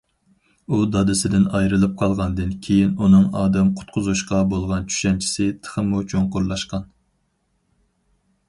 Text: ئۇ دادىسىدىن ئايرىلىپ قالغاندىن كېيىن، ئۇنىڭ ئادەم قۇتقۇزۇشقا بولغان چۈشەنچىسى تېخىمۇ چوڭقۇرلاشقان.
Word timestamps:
ئۇ 0.69 0.77
دادىسىدىن 0.93 1.43
ئايرىلىپ 1.57 1.93
قالغاندىن 1.99 2.55
كېيىن، 2.67 2.95
ئۇنىڭ 3.03 3.27
ئادەم 3.41 3.69
قۇتقۇزۇشقا 3.81 4.41
بولغان 4.55 4.89
چۈشەنچىسى 4.95 5.47
تېخىمۇ 5.67 6.03
چوڭقۇرلاشقان. 6.15 6.89